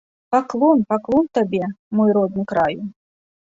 Паклон, 0.35 0.79
паклон 0.93 1.25
табе, 1.39 1.63
мой 2.01 2.09
родны 2.21 2.49
краю! 2.55 2.83